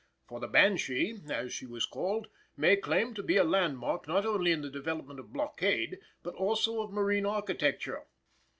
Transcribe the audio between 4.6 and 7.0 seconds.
the development of blockade but also of